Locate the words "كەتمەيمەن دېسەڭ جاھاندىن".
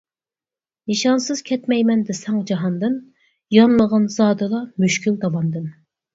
1.49-2.97